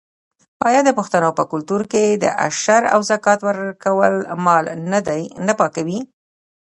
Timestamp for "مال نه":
4.45-5.53